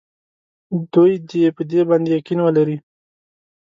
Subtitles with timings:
[0.93, 2.77] دوی دې په دې باندې یقین ولري.